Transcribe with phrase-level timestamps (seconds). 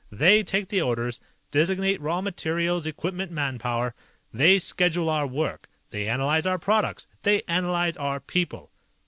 [0.11, 1.21] They take the orders,
[1.51, 3.93] designate raw materials, equipment, manpower.
[4.33, 5.69] They schedule our work.
[5.91, 7.05] They analyze our products.
[7.21, 8.71] They analyze our people."